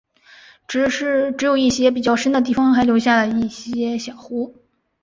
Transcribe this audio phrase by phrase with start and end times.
[0.67, 4.55] 只有一些比较深的地方还留下了一些小湖。